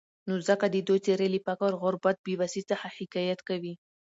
[0.27, 3.73] نو ځکه د دوي څېرې له فقر، غربت، بېوسي، څخه حکايت کوي.